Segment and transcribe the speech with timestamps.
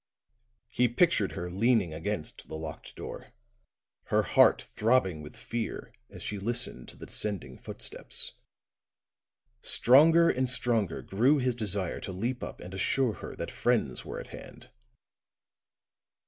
[0.71, 3.33] He pictured her leaning against the locked door,
[4.05, 8.31] her heart throbbing with fear as she listened to the descending footsteps;
[9.61, 14.19] stronger and stronger grew his desire to leap up and assure her that friends were
[14.19, 14.71] at hand.